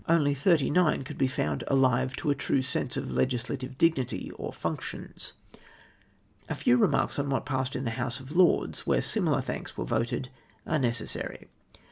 [0.07, 0.73] LOED MULGEAVE TUENS EOUND UPON ME.
[0.81, 5.33] 117 could be found alive to a true sense of legislative dignity or fiinctions.
[6.49, 9.85] A few remarks on what passed in the House of Lords, where similar thanks Avere
[9.85, 10.29] voted,
[10.65, 11.49] are necessary.